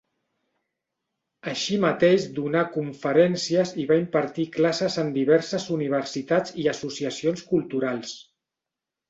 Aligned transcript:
Així 1.51 1.75
mateix 1.83 2.25
donà 2.37 2.63
conferències 2.77 3.75
i 3.83 3.85
va 3.91 3.99
impartir 4.05 4.47
classes 4.57 4.97
en 5.05 5.13
diverses 5.19 5.69
universitats 5.77 6.57
i 6.65 6.67
associacions 6.75 7.47
culturals. 7.55 8.17